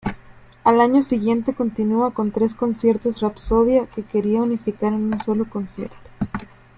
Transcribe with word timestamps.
Al 0.63 0.81
año 0.81 1.03
siguiente 1.03 1.53
continúa 1.53 2.09
con 2.11 2.31
"Tres 2.31 2.55
conciertos-rapsodia" 2.55 3.85
que 3.85 4.01
quería 4.01 4.41
unificar 4.41 4.93
en 4.93 5.13
un 5.13 5.19
solo 5.23 5.47
concierto. 5.47 5.95